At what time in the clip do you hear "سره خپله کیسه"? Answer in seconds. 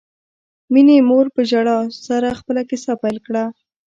2.07-2.93